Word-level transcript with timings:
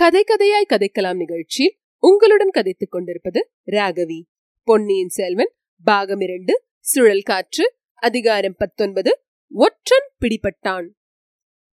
கதை 0.00 0.24
கதையாய் 0.24 0.68
கதைக்கலாம் 0.68 1.16
நிகழ்ச்சி 1.16 1.78
உங்களுடன் 1.98 2.50
கதைத்துக் 2.50 2.90
கொண்டிருப்பது 2.90 3.50
ராகவி. 3.66 4.22
பொன்னியின் 4.62 5.08
செல்வன் 5.08 5.54
பாகம் 5.84 6.20
இரண்டு 6.20 6.64
சுழல் 6.78 7.22
காற்று 7.22 7.74
அதிகாரம் 7.94 8.54
பத்தொன்பது 8.58 9.24
ஒற்றன் 9.50 10.10
பிடிபட்டான். 10.20 10.86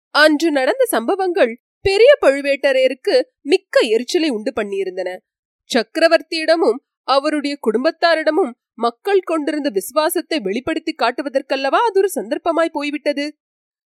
அன்று 0.09 0.51
நடந்த 0.51 0.85
சம்பவங்கள் 0.85 1.61
பெரிய 1.81 2.17
பழுவேட்டரையருக்கு 2.21 3.21
மிக்க 3.41 3.79
எரிச்சலை 3.79 4.29
உண்டு 4.29 4.53
பண்ணியிருந்தன. 4.61 5.17
சக்கரவர்த்தியிடமும் 5.73 6.79
அவருடைய 7.03 7.57
குடும்பத்தாரிடமும் 7.59 8.51
மக்கள் 8.73 9.19
கொண்டிருந்த 9.19 9.69
விசுவாசத்தை 9.69 10.39
வெளிப்படுத்தி 10.39 10.95
காட்டுவதற்கல்லவா 10.97 11.81
அது 11.87 11.99
ஒரு 11.99 12.09
சந்தர்ப்பமாய் 12.15 12.69
போய்விட்டது? 12.71 13.37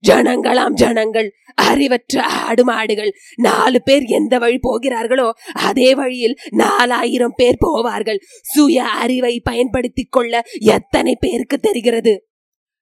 ஜனங்களாம் 0.06 0.72
ஜனங்கள் 0.72 1.34
அறிவற்ற 1.54 2.22
ஆடு 2.22 2.64
மாடுகள் 2.64 3.14
நாலு 3.36 3.82
பேர் 3.82 4.02
எந்த 4.02 4.38
வழி 4.38 4.58
போகிறார்களோ 4.60 5.32
அதே 5.52 5.94
வழியில் 5.94 6.38
நாலாயிரம் 6.50 7.32
பேர் 7.36 7.58
போவார்கள். 7.66 8.18
சுய 8.42 8.84
அறிவை 8.84 9.40
பயன்படுத்திக் 9.40 10.12
கொள்ள 10.12 10.42
எத்தனை 10.60 11.16
பேருக்கு 11.20 11.58
தெரிகிறது? 11.58 12.28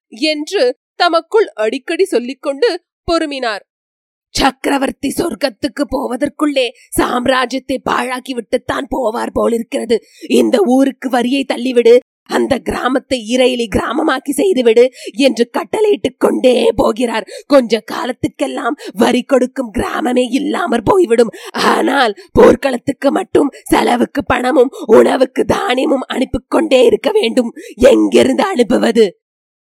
என்று 0.09 0.79
தமக்குள் 0.95 1.49
அடிக்கடி 1.49 2.05
சொல்லிக்கொண்டு 2.05 2.85
பொறுமினார். 3.13 3.61
சக்கரவர்த்தி 4.35 5.15
சொர்க்கத்துக்கு 5.17 5.85
போவதற்குள்ளே 5.91 6.69
சாம்ராஜ்யத்தை 6.99 7.77
பாழாக்கி 7.91 8.33
விட்டுத்தான் 8.33 8.87
போவார் 8.91 9.33
போலிருக்கிறது. 9.33 10.03
இந்த 10.29 10.63
ஊருக்கு 10.67 11.09
வரியை 11.11 11.45
தள்ளிவிடு 11.55 11.99
அந்த 12.31 12.59
கிராமத்தை 12.59 13.19
இறையிலி 13.37 13.67
கிராமமாக்கி 13.77 14.31
செய்துவிடு 14.31 14.85
என்று 15.19 15.45
கட்டளையிட்டுக் 15.53 16.19
கொண்டே 16.19 16.55
போகிறார். 16.77 17.27
கொஞ்ச 17.47 17.83
காலத்துக்கெல்லாம் 17.93 18.77
வரி 18.93 19.23
கொடுக்கும் 19.23 19.73
கிராமமே 19.79 20.25
இல்லாமற் 20.31 20.85
போய்விடும். 20.85 21.33
ஆனால் 21.51 22.15
போர்க்களத்துக்கு 22.33 23.11
மட்டும் 23.11 23.51
செலவுக்கு 23.63 24.25
பணமும் 24.25 24.71
உணவுக்கு 24.87 25.45
தானியமும் 25.45 26.07
அனுப்பிக் 26.07 26.51
கொண்டே 26.51 26.85
இருக்க 26.85 27.11
வேண்டும். 27.11 27.53
எங்கிருந்து 27.75 28.43
அனுப்புவது? 28.43 29.07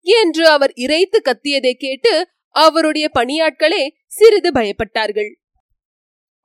என்று 0.06 0.48
அவர் 0.48 0.72
இறைத்து 0.76 1.22
கத்தியதை 1.22 1.74
கேட்டு 1.74 2.14
அவருடைய 2.56 3.10
பணியாட்களே 3.20 3.84
சிறிது 4.08 4.52
பயப்பட்டார்கள். 4.52 5.30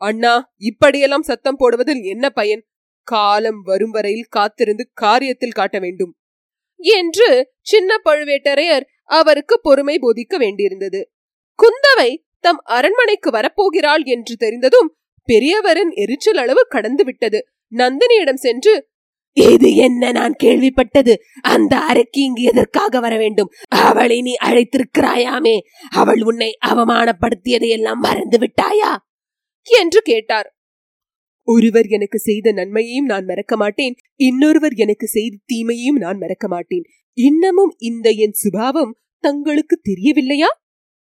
அண்ணா 0.01 0.35
இப்படியெல்லாம் 0.57 1.23
சத்தம் 1.23 1.59
போடுவதில் 1.59 2.03
என்ன 2.03 2.31
பயன்? 2.31 2.63
காலம் 3.03 3.63
வரும் 3.63 3.91
வரையில் 3.91 4.27
காத்திருந்து 4.29 4.91
காரியத்தில் 5.01 5.53
காட்ட 5.53 5.79
வேண்டும். 5.79 6.17
என்று 6.77 7.53
சின்ன 7.61 7.97
பழுவேட்டரையர் 8.05 8.83
அவருக்கு 9.05 9.61
பொறுமை 9.61 9.99
போதிக்க 9.99 10.39
வேண்டியிருந்தது. 10.39 11.05
குந்தவை 11.59 12.25
தம் 12.41 12.61
அரண்மனைக்கு 12.65 13.31
வரப்போகிறாள் 13.31 14.05
என்று 14.05 14.37
தெரிந்ததும் 14.37 14.97
பெரியவரின் 15.29 15.95
எரிச்சல் 15.95 16.37
அளவு 16.37 16.67
கடந்து 16.69 17.05
விட்டது. 17.05 17.47
நந்தினியிடம் 17.77 18.35
சென்று 18.35 18.91
இது 19.35 19.75
என்ன 19.75 20.11
நான் 20.11 20.35
கேள்விப்பட்டது? 20.43 21.15
அந்த 21.43 21.79
அறைக்கு 21.79 22.21
இங்கு 22.21 22.43
எதற்காக 22.43 23.01
வர 23.01 23.17
வேண்டும்? 23.17 23.53
அவளை 23.69 24.23
நீ 24.23 24.37
அழைத்திருக்கிறாயாமே? 24.43 25.59
அவள் 25.91 26.23
உன்னை 26.23 26.59
அவமானப்படுத்தியதை 26.67 27.69
எல்லாம் 27.69 27.99
மறந்து 27.99 28.39
விட்டாயா? 28.39 28.97
என்று 29.61 30.03
கேட்டார். 30.03 30.57
ஒருவர் 31.43 31.87
எனக்கு 31.87 32.19
செய்த 32.19 32.53
நன்மையையும் 32.53 33.05
நான் 33.05 33.25
மறக்க 33.25 33.57
மாட்டேன். 33.57 33.95
இன்னொருவர் 34.15 34.73
எனக்கு 34.75 35.07
செய்த 35.07 35.37
தீமையையும் 35.47 35.97
நான் 35.97 36.19
மறக்க 36.19 36.49
மாட்டேன். 36.49 36.83
இன்னமும் 37.13 37.75
இந்த 37.79 38.11
என் 38.11 38.33
சுபாவம் 38.33 38.99
தங்களுக்கு 39.19 39.81
தெரியவில்லையா? 39.83 40.63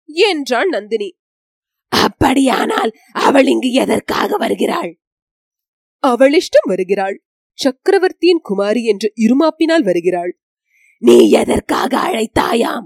என்றாள் 0.06 0.68
நந்தினி. 0.68 1.18
அப்படியானால் 1.88 2.92
அவள் 3.12 3.48
இங்கு 3.48 3.72
எதற்காக 3.72 4.38
வருகிறாள்? 4.38 5.00
அவள் 5.98 6.32
இஷ்டம் 6.32 6.68
வருகிறாள். 6.68 7.24
சக்கரவர்த்தியின் 7.54 8.40
குமாரி 8.42 8.86
என்று 8.86 9.14
இருமாப்பினால் 9.16 9.84
வருகிறாள். 9.84 10.40
நீ 10.98 11.30
எதற்காக 11.30 11.98
அழைத்தாயாம்? 11.98 12.86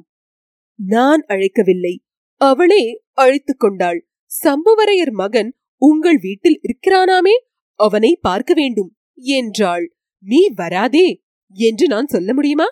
நான் 0.76 1.26
அழைக்கவில்லை. 1.28 1.98
அவளே 2.36 3.04
அழைத்துக் 3.12 3.60
கொண்டாள். 3.60 4.08
சம்புவரையர் 4.44 5.12
மகன் 5.12 5.58
உங்கள் 5.78 6.18
வீட்டில் 6.18 6.62
இருக்கிறானாமே 6.62 7.36
அவனை 7.76 8.18
பார்க்க 8.22 8.54
வேண்டும் 8.54 8.96
என்றாள். 9.16 9.96
நீ 10.20 10.50
வராதே 10.56 11.24
என்று 11.54 11.88
நான் 11.88 12.08
சொல்ல 12.08 12.34
முடியுமா? 12.34 12.66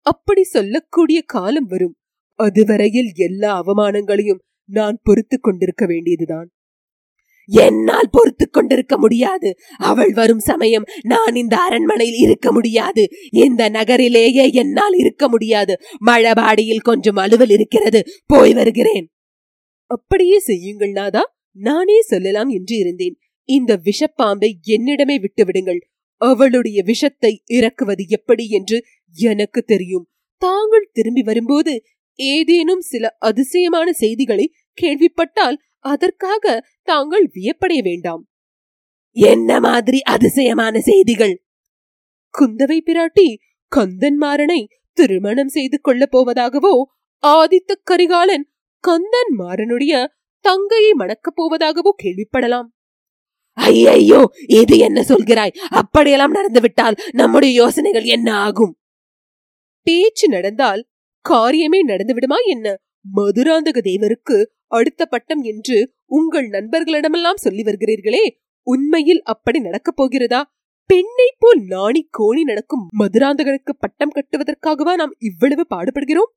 அப்படி 0.00 0.42
சொல்லக்கூடிய 0.42 1.22
காலம் 1.22 1.66
வரும். 1.66 1.96
அதுவரையில் 2.34 3.12
எல்லா 3.14 3.62
அவமானங்களையும் 3.64 4.38
நான் 4.64 4.98
பொறுத்து 5.02 5.40
கொண்டிருக்க 5.40 5.86
வேண்டியதுதான். 5.86 6.50
என்னால் 7.44 8.08
பொறுத்து 8.10 8.50
கொண்டிருக்க 8.50 8.98
முடியாது. 8.98 9.54
அவள் 9.78 10.12
வரும் 10.12 10.38
சமயம் 10.38 10.84
நான் 11.02 11.34
இந்த 11.34 11.56
அரண்மனையில் 11.56 12.14
இருக்க 12.14 12.52
முடியாது. 12.52 13.08
இந்த 13.30 13.68
நகரிலேயே 13.68 14.52
என்னால் 14.52 14.92
இருக்க 14.92 15.28
முடியாது. 15.28 15.76
மழபாடியில் 16.06 16.80
கொஞ்சம் 16.80 17.16
அலுவல் 17.16 17.48
இருக்கிறது. 17.48 18.04
போய் 18.26 18.54
வருகிறேன். 18.54 19.12
அப்படியே 19.84 20.38
செய்யுங்கள் 20.38 20.90
நாதா. 20.90 21.37
நானே 21.52 22.00
சொல்லலாம் 22.00 22.48
என்று 22.48 22.76
இருந்தேன். 22.76 23.18
இந்த 23.44 23.80
விஷப்பாம்பை 23.84 24.50
என்னிடமே 24.66 25.16
விட்டுவிடுங்கள். 25.20 25.80
அவளுடைய 26.16 26.82
விஷத்தை 26.82 27.42
இறக்குவது 27.46 28.04
எப்படி 28.08 28.48
என்று 28.48 28.84
எனக்கு 29.14 29.62
தெரியும். 29.62 30.08
தாங்கள் 30.42 30.90
திரும்பி 30.92 31.22
வரும்போது 31.22 31.84
ஏதேனும் 32.14 32.80
சில 32.80 33.16
அதிசயமான 33.18 33.92
செய்திகளை 33.92 34.52
கேள்விப்பட்டால் 34.72 35.58
அதற்காக 35.78 36.66
தாங்கள் 36.82 37.30
வியப்படைய 37.34 37.82
வேண்டாம். 37.82 38.28
என்ன 39.12 39.60
மாதிரி 39.60 40.02
அதிசயமான 40.02 40.80
செய்திகள்? 40.80 41.44
குந்தவை 42.34 42.78
பிராட்டி 42.86 43.34
கந்தன்மாறனை 43.76 44.64
திருமணம் 44.92 45.48
செய்து 45.48 45.80
கொள்ளப் 45.80 46.16
போவதாகவோ 46.16 46.82
ஆதித்த 47.22 47.74
கரிகாலன் 47.82 48.50
கந்தன் 48.78 49.32
மாறனுடைய 49.38 50.06
தங்கையை 50.44 50.92
மணக்கப் 50.92 51.36
போவதாகவோ 51.38 51.92
கேள்விப்படலாம். 52.02 52.68
ஐயையோ 53.52 54.20
இது 54.46 54.78
என்ன 54.78 55.00
சொல்கிறாய்? 55.08 55.54
அப்படியெல்லாம் 55.70 56.34
நடந்துவிட்டால் 56.34 56.98
நம்முடைய 57.12 57.54
யோசனைகள் 57.54 58.02
என்ன 58.02 58.28
ஆகும்? 58.36 58.74
பேச்சு 59.86 60.28
நடந்தால் 60.28 60.82
காரியமே 61.24 61.80
நடந்துவிடுமா 61.86 62.38
என்ன? 62.46 62.76
மதுராந்தக 63.16 63.78
தேவருக்கு 63.84 64.36
அடுத்த 64.66 65.06
பட்டம் 65.06 65.42
என்று 65.42 65.94
உங்கள் 66.06 66.48
நண்பர்களிடமெல்லாம் 66.48 67.42
சொல்லி 67.44 67.62
வருகிறீர்களே 67.62 68.24
உண்மையில் 68.66 69.22
அப்படி 69.22 69.58
நடக்கப் 69.58 69.96
போகிறதா? 69.96 70.40
பெண்ணை 70.90 71.28
போல் 71.38 71.60
நாணி 71.66 72.02
கோணி 72.18 72.42
நடக்கும் 72.42 72.84
மதுராந்தகனுக்கு 72.98 73.72
பட்டம் 73.78 74.12
கட்டுவதற்காகவா 74.14 74.92
நாம் 74.94 75.14
இவ்வளவு 75.18 75.66
பாடுபடுகிறோம்? 75.74 76.32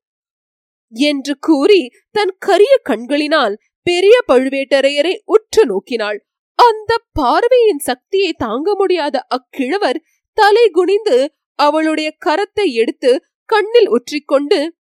என்று 0.92 1.34
கூறி 1.38 1.90
தன் 2.10 2.34
கரிய 2.38 2.72
கண்களினால் 2.82 3.54
பெரிய 3.82 4.24
பழுவேட்டரையரை 4.32 5.16
உற்று 5.24 5.62
நோக்கினாள். 5.66 6.18
அந்த 6.54 6.98
பார்வையின் 7.12 7.78
சக்தியை 7.78 8.32
தாங்க 8.32 8.74
முடியாத 8.74 9.24
அக்கிழவர் 9.28 10.02
தலை 10.32 10.68
குனிந்து 10.68 11.34
அவளுடைய 11.54 12.16
கரத்தை 12.26 12.72
எடுத்து 12.72 13.24
கண்ணில் 13.44 13.88
ஒற்றிக்கொண்டு 13.88 14.74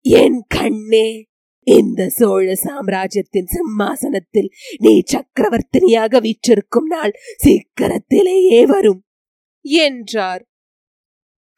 என் 0.00 0.44
கண்ணே 0.48 1.26
இந்த 1.62 2.08
சோழ 2.08 2.54
சாம்ராஜ்யத்தின் 2.54 3.46
சிம்மாசனத்தில் 3.46 4.50
நீ 4.78 5.02
சக்கரவர்த்தினியாக 5.12 6.20
வீற்றிருக்கும் 6.20 6.86
நாள் 6.86 7.12
சீக்கிரத்திலேயே 7.36 8.66
வரும் 8.66 9.04
என்றார். 9.62 10.47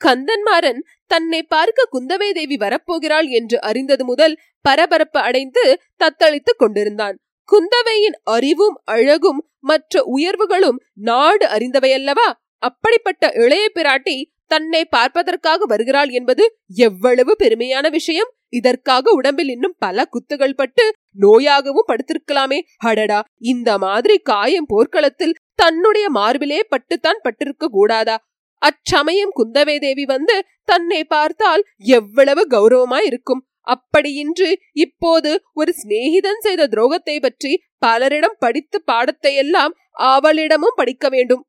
கந்தன்மாறன் 0.00 0.80
தன்னை 1.10 1.40
பார்க்க 1.46 1.88
குந்தவை 1.92 2.28
தேவி 2.32 2.56
வரப்போகிறாள் 2.56 3.28
என்று 3.30 3.56
அறிந்தது 3.60 4.04
முதல் 4.04 4.34
பரபரப்பு 4.64 5.18
அடைந்து 5.20 5.62
தத்தளித்துக் 6.00 6.60
கொண்டிருந்தான். 6.60 7.16
குந்தவையின் 7.48 8.16
அறிவும் 8.30 8.76
அழகும் 8.86 9.40
மற்ற 9.60 10.02
உயர்வுகளும் 10.08 10.78
நாடு 11.02 11.46
அறிந்தவையல்லவா? 11.46 12.28
அப்படிப்பட்ட 12.62 13.24
இளைய 13.36 13.64
பிராட்டி 13.74 14.16
தன்னை 14.50 14.82
பார்ப்பதற்காக 14.88 15.66
வருகிறாள் 15.66 16.10
என்பது 16.10 16.44
எவ்வளவு 16.80 17.32
பெருமையான 17.38 17.86
விஷயம்! 17.90 18.30
இதற்காக 18.52 19.12
உடம்பில் 19.12 19.48
இன்னும் 19.48 19.76
பல 19.78 20.04
குத்துகள் 20.06 20.56
பட்டு 20.56 20.84
நோயாகவும் 21.18 21.88
படுத்திருக்கலாமே! 21.88 22.58
அடடா! 22.84 23.18
இந்த 23.44 23.78
மாதிரி 23.78 24.16
காயம் 24.22 24.68
போர்க்களத்தில் 24.68 25.36
தன்னுடைய 25.54 26.06
மார்பிலே 26.10 26.60
பட்டுத்தான் 26.70 27.22
பட்டிருக்க 27.24 27.70
கூடாதா? 27.70 28.16
அச்சமயம் 28.62 29.36
குந்தவை 29.38 29.76
தேவி 29.78 30.04
வந்து 30.04 30.36
தன்னை 30.64 31.00
பார்த்தால் 31.04 31.62
எவ்வளவு 31.92 32.42
கௌரவமா 32.48 32.98
இருக்கும் 33.02 33.42
அப்படியின்றி 33.66 34.50
இப்போது 34.76 35.30
ஒரு 35.52 35.72
சிநேகிதன் 35.72 36.40
செய்த 36.40 36.62
துரோகத்தை 36.66 37.16
பற்றி 37.20 37.52
பலரிடம் 37.78 38.36
படித்து 38.38 38.78
பாடத்தை 38.82 39.32
எல்லாம் 39.34 39.74
அவளிடமும் 40.10 40.76
படிக்க 40.76 41.08
வேண்டும். 41.08 41.42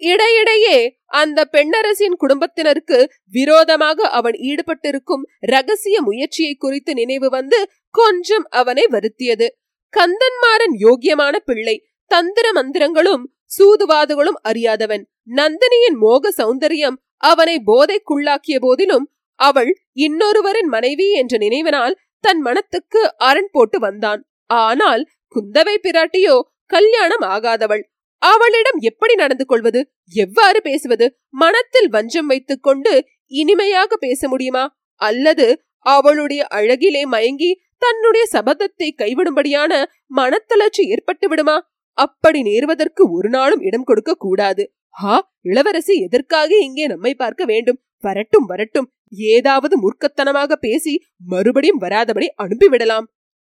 இடையிடையே 0.00 0.76
அந்த 1.14 1.40
பெண்ணரசின் 1.52 2.16
குடும்பத்தினருக்கு 2.16 2.98
விரோதமாக 3.32 4.08
அவன் 4.08 4.36
ஈடுபட்டிருக்கும் 4.42 5.24
ரகசிய 5.46 5.96
முயற்சியை 6.02 6.54
குறித்து 6.54 6.92
நினைவு 6.94 7.28
வந்து 7.28 7.58
கொஞ்சம் 7.94 8.46
அவனை 8.50 8.84
வருத்தியது. 8.90 9.48
கந்தன்மாறன் 9.94 10.74
யோக்கியமான 10.78 11.34
பிள்ளை. 11.44 11.76
தந்திர 12.10 12.46
மந்திரங்களும் 12.52 13.24
சூதுவாதுகளும் 13.56 14.38
அறியாதவன். 14.42 15.02
நந்தினியின் 15.36 15.96
மோக 16.00 16.32
சௌந்தரியம் 16.36 16.96
அவனை 17.16 17.62
போதைக்குள்ளாக்கிய 17.66 18.56
போதிலும் 18.60 19.06
அவள் 19.40 19.70
இன்னொருவரின் 19.94 20.68
மனைவி 20.68 21.06
என்ற 21.12 21.36
நினைவினால் 21.38 21.96
தன் 22.24 22.40
மனத்துக்கு 22.40 23.00
அரண் 23.16 23.50
போட்டு 23.52 23.78
வந்தான். 23.78 24.20
ஆனால் 24.46 25.02
குந்தவை 25.34 25.76
பிராட்டியோ 25.82 26.40
கல்யாணம் 26.66 27.24
ஆகாதவள். 27.28 27.82
அவளிடம் 28.22 28.78
எப்படி 28.80 29.14
நடந்து 29.14 29.44
கொள்வது? 29.46 29.80
எவ்வாறு 30.12 30.62
பேசுவது? 30.62 31.06
மனத்தில் 31.28 31.88
வஞ்சம் 31.88 32.26
வைத்துக் 32.26 32.62
கொண்டு 32.62 32.92
இனிமையாக 33.26 33.96
பேச 33.96 34.28
முடியுமா? 34.28 34.64
அல்லது 35.00 35.46
அவளுடைய 35.86 36.46
அழகிலே 36.50 37.02
மயங்கி 37.04 37.50
தன்னுடைய 37.78 38.24
சபதத்தை 38.32 38.88
கைவிடும்படியான 38.98 39.72
மனத்தளர்ச்சி 40.16 40.82
ஏற்பட்டு 40.86 41.28
விடுமா? 41.28 41.56
அப்படி 41.98 42.42
நேர்வதற்கு 42.42 43.02
ஒரு 43.10 43.28
நாளும் 43.28 43.60
இடம் 43.60 43.84
கொடுக்க 43.84 44.12
கூடாது. 44.14 44.62
ஹா 44.88 45.30
இளவரசி 45.40 45.94
எதற்காக 45.96 46.50
இங்கே 46.58 46.86
நம்மை 46.86 47.14
பார்க்க 47.14 47.44
வேண்டும்? 47.44 47.78
வரட்டும் 47.98 48.44
வரட்டும். 48.44 48.88
ஏதாவது 49.30 49.74
மூர்க்கத்தனமாக 49.78 50.52
பேசி 50.56 50.92
மறுபடியும் 51.26 51.80
வராதபடி 51.80 52.26
அனுப்பிவிடலாம் 52.36 53.06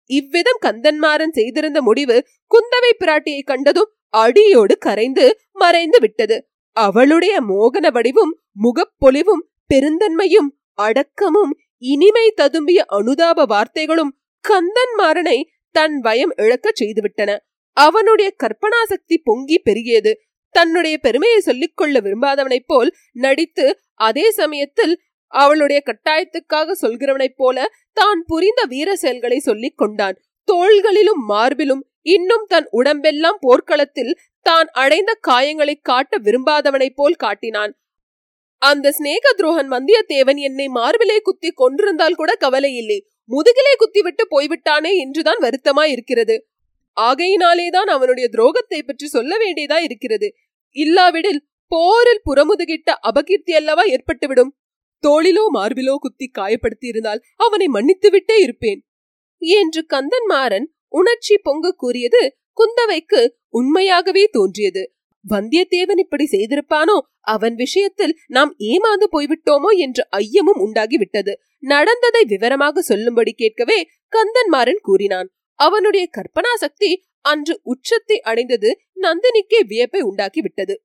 இவ்விதம் 0.09 0.61
கந்தன்மாறன் 0.65 1.33
செய்திருந்த 1.33 1.81
முடிவு 1.81 2.15
குந்தவை 2.51 2.91
பிராட்டியை 2.99 3.41
கண்டதும் 3.41 3.91
அடியோடு 4.13 4.77
கரைந்து 4.77 5.25
மறைந்து 5.51 5.99
விட்டது. 5.99 6.38
அவளுடைய 6.77 7.41
மோகன 7.41 7.85
வடிவும் 7.91 8.33
முகப்பொலிவும் 8.63 9.43
பெருந்தன்மையும் 9.69 10.49
அடக்கமும் 10.79 11.53
இனிமை 11.83 12.25
ததும்பிய 12.41 12.79
அனுதாப 12.89 13.45
வார்த்தைகளும் 13.45 14.11
கந்தன்மாறனை 14.45 15.38
தன் 15.75 15.97
பயம் 16.01 16.33
இழக்கச் 16.35 16.79
செய்துவிட்டன. 16.81 17.31
அவனுடைய 17.73 18.35
கற்பனா 18.44 18.83
சக்தி 18.83 19.18
பொங்கி 19.18 19.62
பெருகியது. 19.69 20.13
தன்னுடைய 20.50 20.97
பெருமையை 20.97 21.39
சொல்லிக் 21.39 21.77
கொள்ள 21.77 22.00
விரும்பாதவனைப் 22.00 22.68
போல் 22.68 22.94
நடித்து 23.12 23.79
அதே 23.94 24.31
சமயத்தில் 24.31 25.01
அவளுடைய 25.27 25.83
கட்டாயத்துக்காக 25.85 26.71
சொல்கிறவனைப் 26.81 27.35
போல 27.35 27.69
தான் 27.94 28.23
புரிந்த 28.27 28.63
வீர 28.63 28.95
செயல்களை 28.95 29.39
சொல்லிக் 29.39 29.77
கொண்டான். 29.77 30.18
தோள்களிலும் 30.47 31.21
மார்பிலும் 31.29 31.83
இன்னும் 32.01 32.45
தன் 32.47 32.68
உடம்பெல்லாம் 32.71 33.38
போர்க்களத்தில் 33.39 34.19
தான் 34.41 34.67
அடைந்த 34.71 35.19
காயங்களை 35.27 35.74
காட்ட 35.81 36.17
விரும்பாதவனைப் 36.17 36.95
போல் 36.95 37.13
காட்டினான். 37.13 37.75
அந்த 38.57 38.91
சிநேக 38.91 39.35
துரோகன் 39.38 39.71
வந்தியத்தேவன் 39.71 40.38
என்னை 40.38 40.67
மார்பிலே 40.67 41.19
குத்தி 41.21 41.50
கொன்றிருந்தால் 41.51 42.13
கூட 42.13 42.35
கவலை 42.35 42.75
இல்லை. 42.75 43.07
முதுகிலே 43.25 43.74
குத்திவிட்டு 43.77 44.27
போய்விட்டானே 44.27 44.97
என்றுதான் 44.97 45.38
வருத்தமாயிருக்கிறது. 45.38 46.38
ஆகையினாலேதான் 46.95 47.89
அவனுடைய 47.95 48.29
துரோகத்தை 48.31 48.81
பற்றி 48.85 49.07
சொல்ல 49.07 49.38
வேண்டியதா 49.38 49.77
இருக்கிறது. 49.83 50.33
இல்லாவிடில் 50.75 51.45
போரில் 51.67 52.21
புறமுதுகிட்ட 52.25 52.89
அபகீர்த்தி 53.03 53.51
அல்லவா 53.51 53.83
ஏற்பட்டுவிடும்? 53.83 54.51
தோளிலோ 55.07 55.45
மார்பிலோ 55.53 55.95
குத்தி 55.95 56.31
காயப்படுத்தி 56.39 56.88
இருந்தால் 56.88 57.21
அவனை 57.35 57.67
மன்னித்துவிட்டே 57.73 58.39
இருப்பேன். 58.39 58.85
என்று 59.38 59.85
கந்தன்மாறன் 59.89 60.65
உணர்ச்சி 60.88 61.38
பொங்க 61.38 61.71
கூறியது 61.71 62.35
குந்தவைக்கு 62.57 63.29
உண்மையாகவே 63.49 64.25
தோன்றியது. 64.25 64.95
வந்தியத்தேவன் 65.29 65.99
இப்படி 65.99 66.27
செய்திருப்பானோ? 66.31 66.99
அவன் 67.19 67.55
விஷயத்தில் 67.55 68.17
நாம் 68.27 68.55
ஏமாந்து 68.59 69.07
போய்விட்டோமோ? 69.11 69.77
என்ற 69.77 70.07
ஐயமும் 70.17 70.59
உண்டாகிவிட்டது. 70.59 71.33
நடந்ததை 71.59 72.23
விவரமாக 72.23 72.81
சொல்லும்படி 72.81 73.31
கேட்கவே 73.31 73.88
கந்தன்மாறன் 74.11 74.81
கூறினான். 74.81 75.29
அவனுடைய 75.61 76.05
கற்பனா 76.17 76.53
சக்தி 76.55 76.91
அன்று 77.25 77.53
உச்சத்தை 77.63 78.17
அடைந்தது 78.21 78.69
நந்தினிக்கே 79.01 79.59
வியப்பை 79.67 80.01
உண்டாக்கி 80.01 80.41
விட்டது 80.41 80.75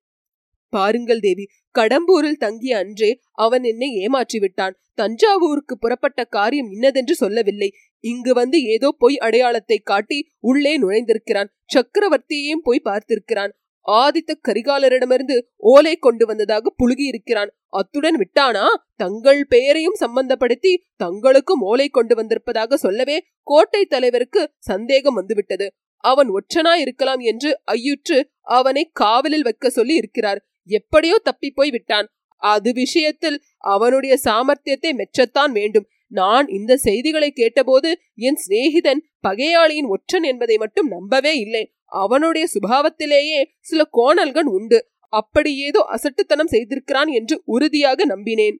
பாருங்கள் 0.72 1.20
தேவி 1.20 1.44
கடம்பூரில் 1.74 2.42
தங்கிய 2.44 2.78
அன்றே 2.78 3.10
அவன் 3.38 3.64
என்னை 3.64 3.88
ஏமாற்றி 4.02 4.38
விட்டான் 4.38 4.74
தஞ்சாவூருக்கு 4.98 5.74
புறப்பட்ட 5.78 6.20
காரியம் 6.28 6.70
இன்னதென்று 6.70 7.14
சொல்லவில்லை. 7.14 7.68
இங்கு 8.04 8.32
வந்து 8.34 8.58
ஏதோ 8.64 8.88
பொய் 8.98 9.16
அடையாளத்தை 9.16 9.78
காட்டி 9.82 10.18
உள்ளே 10.40 10.72
நுழைந்திருக்கிறான். 10.78 11.50
சக்கரவர்த்தியையும் 11.74 12.64
போய் 12.64 12.86
பார்த்திருக்கிறான். 12.86 13.52
ஆதித்த 13.86 14.32
கரிகாலரிடமிருந்து 14.48 15.36
ஓலை 15.66 15.92
கொண்டு 15.96 16.24
வந்ததாக 16.26 16.72
புழுகி 16.76 17.04
இருக்கிறான் 17.06 17.50
அத்துடன் 17.72 18.16
விட்டானா? 18.16 18.64
தங்கள் 18.94 19.40
பெயரையும் 19.46 19.98
சம்பந்தப்படுத்தி 20.00 20.72
தங்களுக்கும் 20.96 21.62
ஓலை 21.62 21.88
கொண்டு 21.88 22.14
வந்திருப்பதாக 22.14 22.76
சொல்லவே 22.76 23.16
கோட்டை 23.46 23.82
தலைவருக்கு 23.84 24.42
சந்தேகம் 24.70 25.18
வந்துவிட்டது. 25.18 25.66
அவன் 26.04 26.28
ஒற்றனா 26.28 26.72
இருக்கலாம் 26.84 27.22
என்று 27.30 27.50
ஐயுற்று 27.74 28.18
அவனை 28.56 28.82
காவலில் 28.92 29.46
வைக்க 29.48 29.70
சொல்லி 29.70 29.94
இருக்கிறார். 29.94 30.40
எப்படியோ 30.70 31.16
தப்பி 31.22 31.48
போய் 31.50 31.70
விட்டான். 31.70 32.08
அது 32.42 32.70
விஷயத்தில் 32.72 33.38
அவனுடைய 33.74 34.14
சாமர்த்தியத்தை 34.24 34.90
மெச்சத்தான் 35.00 35.52
வேண்டும். 35.52 35.86
நான் 36.12 36.46
இந்த 36.48 36.72
செய்திகளை 36.76 37.30
கேட்டபோது 37.30 37.90
என் 38.26 38.40
சிநேகிதன் 38.42 39.00
பகையாளியின் 39.28 39.88
ஒற்றன் 39.94 40.22
என்பதை 40.22 40.56
மட்டும் 40.56 40.88
நம்பவே 40.88 41.32
இல்லை. 41.36 41.64
அவனுடைய 42.02 42.44
சுபாவத்திலேயே 42.54 43.40
சில 43.60 43.80
கோணல்கள் 43.98 44.48
உண்டு. 44.56 44.78
அப்படி 45.12 45.50
ஏதோ 45.58 45.80
அசட்டுத்தனம் 45.94 46.52
செய்திருக்கிறான் 46.52 47.10
என்று 47.18 47.36
உறுதியாக 47.44 48.06
நம்பினேன். 48.06 48.56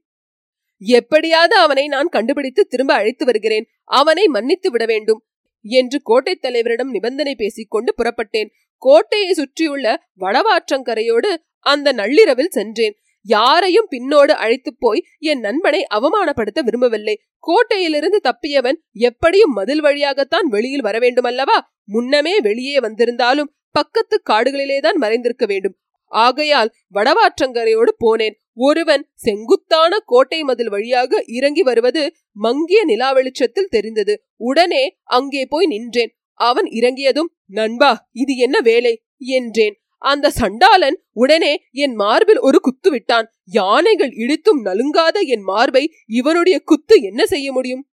எப்படியாவது 0.78 1.56
அவனை 1.56 1.86
நான் 1.86 2.08
கண்டுபிடித்து 2.08 2.66
திரும்ப 2.66 2.94
அழைத்து 2.94 3.24
வருகிறேன். 3.24 3.68
அவனை 3.84 4.26
மன்னித்து 4.26 4.70
விட 4.70 4.86
வேண்டும். 4.86 5.24
என்று 5.62 6.00
கோட்டை 6.02 6.38
தலைவரிடம் 6.42 6.90
நிபந்தனை 6.90 7.34
பேசிக்கொண்டு 7.34 7.94
புறப்பட்டேன். 7.96 8.50
கோட்டையை 8.78 9.32
சுற்றியுள்ள 9.32 10.08
வடவாற்றங்கரையோடு 10.20 11.36
அந்த 11.58 11.92
நள்ளிரவில் 11.92 12.48
சென்றேன். 12.48 12.98
யாரையும் 13.22 13.86
பின்னோடு 13.90 14.30
அழைத்து 14.30 14.76
போய் 14.78 15.04
என் 15.18 15.40
நண்பனை 15.40 15.86
அவமானப்படுத்த 15.94 16.60
விரும்பவில்லை. 16.60 17.20
கோட்டையிலிருந்து 17.46 18.16
தப்பியவன் 18.22 18.76
எப்படியும் 18.92 19.52
மதில் 19.52 19.80
வழியாகத்தான் 19.80 20.46
வெளியில் 20.46 20.82
வர 20.82 20.98
வேண்டுமல்லவா? 20.98 21.60
முன்னமே 21.84 22.40
வெளியே 22.40 22.80
வந்திருந்தாலும் 22.80 23.54
பக்கத்து 23.70 24.22
காடுகளிலேதான் 24.30 24.96
மறைந்திருக்க 25.00 25.46
வேண்டும். 25.46 25.76
ஆகையால் 26.06 26.74
வடவாற்றங்கரையோடு 26.94 27.92
போனேன். 28.06 28.36
ஒருவன் 28.52 29.10
செங்குத்தான 29.14 29.98
கோட்டை 30.04 30.42
மதில் 30.42 30.68
வழியாக 30.68 31.24
இறங்கி 31.26 31.62
வருவது 31.62 32.14
மங்கிய 32.32 32.84
நிலா 32.84 33.12
வெளிச்சத்தில் 33.12 33.68
தெரிந்தது. 33.68 34.22
உடனே 34.36 34.96
அங்கே 35.04 35.46
போய் 35.46 35.66
நின்றேன். 35.66 36.16
அவன் 36.32 36.66
இறங்கியதும் 36.66 37.32
நண்பா 37.46 38.08
இது 38.12 38.36
என்ன 38.36 38.60
வேலை? 38.60 39.02
என்றேன். 39.18 39.80
அந்த 39.98 40.30
சண்டாளன் 40.30 41.02
உடனே 41.12 41.62
என் 41.70 41.94
மார்பில் 41.94 42.38
ஒரு 42.38 42.60
குத்து 42.60 42.90
விட்டான். 42.90 43.32
யானைகள் 43.44 44.10
இடித்தும் 44.10 44.60
நலுங்காத 44.64 45.20
என் 45.20 45.40
மார்பை 45.40 45.92
இவனுடைய 46.06 46.60
குத்து 46.64 47.00
என்ன 47.00 47.26
செய்ய 47.26 47.52
முடியும்? 47.52 47.88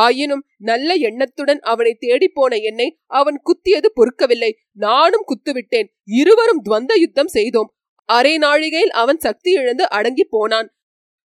ஆயினும் 0.00 0.44
நல்ல 0.56 0.94
எண்ணத்துடன் 1.08 1.60
அவனை 1.60 1.92
தேடிப்போன 2.00 2.60
என்னை 2.62 2.88
அவன் 3.10 3.38
குத்தியது 3.44 3.88
பொறுக்கவில்லை. 3.94 4.50
நானும் 4.72 5.24
குத்துவிட்டேன். 5.24 5.88
இருவரும் 6.04 6.62
துவந்த 6.64 6.92
யுத்தம் 6.94 7.28
செய்தோம். 7.28 7.70
அரை 8.08 8.34
நாழிகையில் 8.38 8.94
அவன் 9.02 9.18
சக்தி 9.18 9.50
இழந்து 9.52 9.84
அடங்கி 9.88 10.24
போனான். 10.24 10.68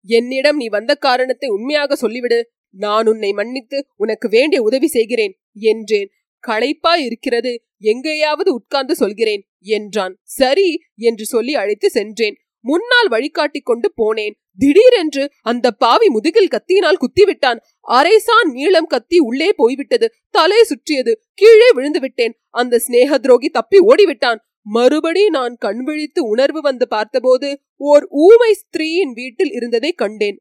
என்னிடம் 0.08 0.56
நீ 0.56 0.66
வந்த 0.68 0.92
காரணத்தை 0.94 1.48
உண்மையாக 1.48 1.96
சொல்லிவிடு. 2.06 2.38
நான் 2.74 3.06
உன்னை 3.06 3.32
மன்னித்து 3.32 3.78
உனக்கு 3.96 4.28
வேண்டிய 4.28 4.62
உதவி 4.62 4.86
செய்கிறேன் 4.86 5.34
என்றேன். 5.54 6.08
களைப்பா 6.44 6.92
இருக்கிறது. 6.96 7.52
எங்கேயாவது 7.78 8.50
உட்கார்ந்து 8.54 8.94
சொல்கிறேன் 8.94 9.42
என்றான். 9.58 10.14
சரி 10.22 10.68
என்று 11.00 11.24
சொல்லி 11.24 11.54
அழைத்து 11.54 11.88
சென்றேன். 11.90 12.36
முன்னால் 12.62 13.08
வழிகாட்டி 13.08 13.60
கொண்டு 13.60 13.88
போனேன். 13.96 14.34
திடீரென்று 14.58 15.32
அந்த 15.42 15.70
பாவி 15.70 16.08
முதுகில் 16.08 16.52
கத்தியினால் 16.54 17.00
குத்திவிட்டான். 17.02 17.58
அரைசான் 17.88 18.50
நீளம் 18.52 18.86
கத்தி 18.86 19.18
உள்ளே 19.18 19.52
போய்விட்டது. 19.52 20.12
தலை 20.30 20.62
சுற்றியது. 20.62 21.12
கீழே 21.34 21.68
விழுந்து 21.72 22.00
விட்டேன் 22.00 22.34
அந்த 22.50 22.78
சிநேக 22.78 23.18
துரோகி 23.18 23.48
தப்பி 23.48 23.78
ஓடிவிட்டான். 23.78 24.40
மறுபடி 24.66 25.28
நான் 25.28 25.54
கண் 25.56 25.82
விழித்து 25.82 26.24
உணர்வு 26.24 26.60
வந்து 26.60 26.88
பார்த்தபோது 26.88 27.60
ஓர் 27.76 28.04
ஊமை 28.10 28.52
ஸ்திரீயின் 28.52 29.12
வீட்டில் 29.12 29.52
இருந்ததை 29.52 29.92
கண்டேன். 29.92 30.38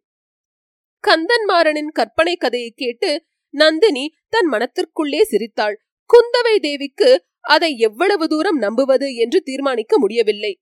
கந்தன்மாறனின் 1.03 1.91
கற்பனை 1.91 2.35
கதையை 2.35 2.73
கேட்டு 2.75 3.11
நந்தினி 3.53 4.13
தன் 4.29 4.49
மனத்திற்குள்ளே 4.51 5.21
சிரித்தாள். 5.21 5.77
குந்தவை 6.09 6.55
தேவிக்கு 6.59 7.25
அதை 7.41 7.77
எவ்வளவு 7.77 8.27
தூரம் 8.27 8.57
நம்புவது 8.57 9.15
என்று 9.15 9.41
தீர்மானிக்க 9.41 9.99
முடியவில்லை. 9.99 10.53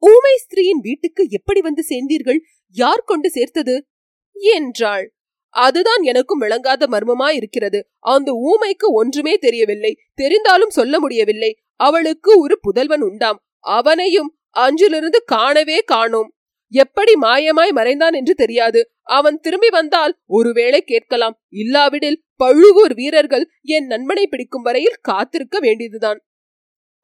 ஊமை 0.00 0.34
ஸ்திரீயின் 0.42 0.80
வீட்டுக்கு 0.80 1.26
எப்படி 1.30 1.60
வந்து 1.60 1.84
சேர்ந்தீர்கள்? 1.88 2.38
யார் 2.74 3.02
கொண்டு 3.06 3.30
சேர்த்தது? 3.30 3.86
என்றாள். 4.32 5.14
அதுதான் 5.54 6.02
எனக்கும் 6.02 6.38
விளங்காத 6.38 6.86
மர்மமா 6.86 7.28
இருக்கிறது 7.30 7.88
அந்த 7.98 8.32
ஊமைக்கு 8.32 8.86
ஒன்றுமே 8.92 9.36
தெரியவில்லை. 9.36 9.96
தெரிந்தாலும் 10.22 10.68
சொல்ல 10.68 10.98
முடியவில்லை. 10.98 11.58
அவளுக்கு 11.76 12.40
ஒரு 12.40 12.60
புதல்வன் 12.60 13.00
உண்டாம். 13.00 13.44
அவனையும் 13.58 14.38
அஞ்சிலிருந்து 14.50 15.22
காணவே 15.24 15.78
காணோம். 15.78 16.34
எப்படி 16.72 17.12
மாயமாய் 17.14 17.72
மறைந்தான் 17.72 18.12
என்று 18.12 18.34
தெரியாது. 18.34 18.90
அவன் 19.02 19.40
திரும்பி 19.40 19.68
வந்தால் 19.68 20.18
ஒருவேளை 20.26 20.82
கேட்கலாம். 20.82 21.42
இல்லாவிடில் 21.48 22.24
பழுவூர் 22.36 22.94
வீரர்கள் 22.94 23.50
என் 23.62 23.86
நண்பனை 23.86 24.26
பிடிக்கும் 24.26 24.62
வரையில் 24.62 24.98
காத்திருக்க 25.00 25.58
வேண்டியதுதான். 25.58 26.20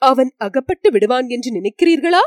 அவன் 0.02 0.30
அகப்பட்டு 0.36 0.90
விடுவான் 0.90 1.28
என்று 1.28 1.50
நினைக்கிறீர்களா? 1.60 2.22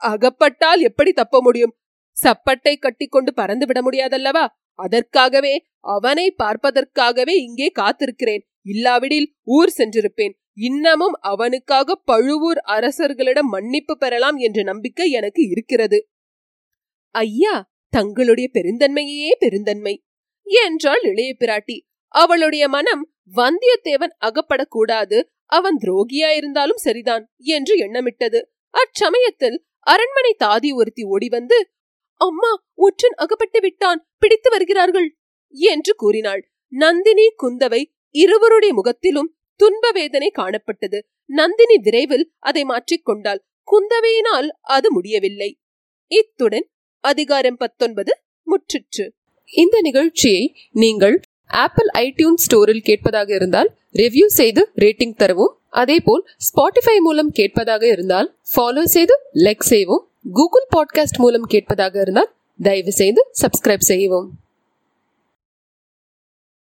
அகப்பட்டால் 0.00 0.80
எப்படி 0.80 1.12
தப்ப 1.12 1.42
முடியும்? 1.42 1.76
சப்பட்டை 2.16 2.78
கட்டிக்கொண்டு 2.78 3.34
பறந்து 3.34 3.66
விட 3.66 3.80
முடியாதல்லவா? 3.82 4.46
அதற்காகவே 4.72 5.66
அவனை 5.78 6.34
பார்ப்பதற்காகவே 6.42 7.34
இங்கே 7.36 7.72
காத்திருக்கிறேன். 7.78 8.42
இல்லாவிடில் 8.62 9.28
ஊர் 9.42 9.72
சென்றிருப்பேன். 9.76 10.34
இன்னமும் 10.52 11.16
அவனுக்காக 11.20 11.94
பழுவூர் 12.04 12.58
அரசர்களிடம் 12.58 13.48
மன்னிப்பு 13.48 13.98
பெறலாம் 13.98 14.36
என்ற 14.36 14.62
நம்பிக்கை 14.62 15.10
எனக்கு 15.10 15.42
இருக்கிறது. 15.48 16.08
ஐயா 17.14 17.70
தங்களுடைய 17.92 18.50
பெருந்தன்மையே 18.52 19.30
பெருந்தன்மை. 19.38 19.94
என்றாள் 20.46 21.02
இளைய 21.02 21.34
பிராட்டி 21.38 21.76
அவளுடைய 22.14 22.68
மனம் 22.68 23.02
வந்தியத்தேவன் 23.34 24.14
அகப்படக்கூடாது. 24.20 25.18
அவன் 25.44 25.76
துரோகியா 25.76 26.28
இருந்தாலும் 26.36 26.76
சரிதான் 26.76 27.24
என்று 27.36 27.74
எண்ணமிட்டது. 27.76 28.40
அச்சமயத்தில் 28.74 29.58
அரண்மனை 29.86 30.32
தாதி 30.44 30.70
ஒருத்தி 30.74 31.02
ஓடி 31.02 31.28
வந்து 31.28 31.58
அம்மா 32.20 32.52
ஒற்றன் 32.74 33.16
அகப்பட்டு 33.16 33.60
விட்டான் 33.60 34.06
பிடித்து 34.18 34.50
வருகிறார்கள் 34.50 35.08
என்று 35.54 35.94
கூறினாள். 35.94 36.42
நந்தினி 36.72 37.26
குந்தவை 37.42 37.82
இருவருடைய 38.14 38.74
முகத்திலும் 38.74 39.30
துன்ப 39.60 39.90
வேதனை 39.90 40.30
காணப்பட்டது. 40.38 40.98
நந்தினி 41.24 41.76
விரைவில் 41.76 42.32
அதை 42.38 42.64
மாற்றிக்கொண்டாள் 42.64 43.40
குந்தவையினால் 43.68 44.48
அது 44.60 44.92
முடியவில்லை. 44.92 45.50
இத்துடன் 46.06 46.66
அதிகாரம் 47.04 47.56
பத்தொன்பது 47.56 48.12
முற்றிற்று. 48.46 49.06
இந்த 49.48 49.80
நிகழ்ச்சியை 49.80 50.44
நீங்கள் 50.70 51.16
ஆப்பிள் 51.48 51.86
ஐடியூன் 51.98 52.34
ஸ்டோரில் 52.34 52.78
கேட்பதாக 52.78 53.34
இருந்தால் 53.34 53.74
ரிவ்யூ 53.92 54.26
செய்து 54.26 54.70
ரேட்டிங் 54.80 55.16
தரவும். 55.16 55.56
அதேபோல் 55.68 56.24
ஸ்பாட்டிஃபை 56.36 56.98
மூலம் 56.98 57.30
கேட்பதாக 57.30 57.86
இருந்தால் 57.86 58.34
ஃபாலோ 58.56 58.82
செய்து 58.82 59.20
லைக் 59.34 59.60
செய்வோம். 59.60 60.08
கூகுள் 60.32 60.66
பாட்காஸ்ட் 60.76 61.18
மூலம் 61.18 61.42
கேட்பதாக 61.42 62.00
இருந்தால் 62.00 62.32
தயவு 62.62 62.92
செய்து 62.92 63.26
சப்ஸ்கிரைப் 63.42 63.78
செய்யவும். 63.78 64.30